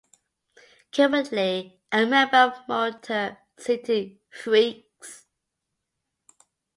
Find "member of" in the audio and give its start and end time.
2.07-2.67